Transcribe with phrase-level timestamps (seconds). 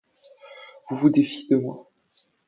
[0.89, 1.87] Vous vous défiez de moi